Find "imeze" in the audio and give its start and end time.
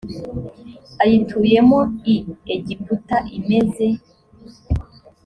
3.37-3.87